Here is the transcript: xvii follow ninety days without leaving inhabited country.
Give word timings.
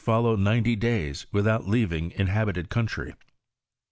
xvii 0.01 0.05
follow 0.05 0.35
ninety 0.35 0.75
days 0.75 1.27
without 1.31 1.67
leaving 1.67 2.09
inhabited 2.15 2.69
country. 2.71 3.13